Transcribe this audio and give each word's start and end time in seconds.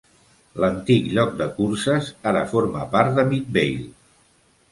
L'antic 0.61 1.09
lloc 1.17 1.35
de 1.41 1.47
curses 1.59 2.09
ara 2.31 2.41
forma 2.53 2.85
part 2.97 3.13
de 3.19 3.27
Midvale. 3.35 3.87